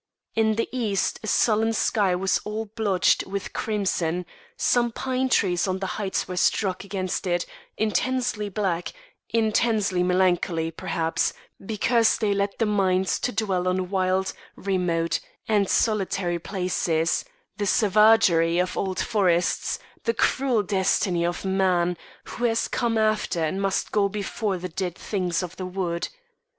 [0.33, 4.25] In the east a sullen sky was all blotched with crimson,
[4.57, 7.45] some pine trees on the heights were struck against it,
[7.77, 8.93] intensely black,
[9.29, 11.33] intensely melancholy, perhaps
[11.63, 17.23] because they led the mind to dwell on wild, remote, and solitary places,
[17.57, 23.61] the savagery of old forests, the cruel destiny of man, who has come after and
[23.61, 26.07] must go before the dead things of the wood.